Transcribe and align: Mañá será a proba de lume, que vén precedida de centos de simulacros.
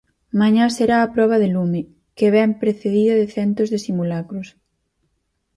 Mañá 0.41 0.65
será 0.77 0.97
a 1.01 1.11
proba 1.15 1.37
de 1.43 1.49
lume, 1.55 1.81
que 2.17 2.27
vén 2.35 2.51
precedida 2.63 3.13
de 3.19 3.27
centos 3.35 3.67
de 3.73 3.79
simulacros. 3.87 4.47